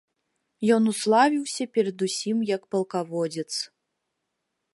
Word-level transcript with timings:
Ён 0.75 0.83
уславіўся 0.91 1.63
перадусім 1.75 2.37
як 2.55 2.61
палкаводзец. 2.77 3.49